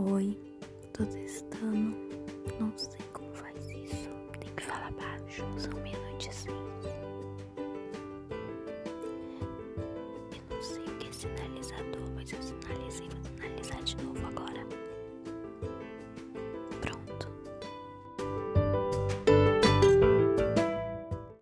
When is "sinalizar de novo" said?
13.24-14.24